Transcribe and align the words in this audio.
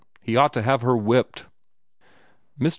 He 0.19 0.35
ought 0.35 0.51
to 0.53 0.63
have 0.63 0.81
her 0.81 0.97
whipped." 0.97 1.45
Mr. 2.59 2.69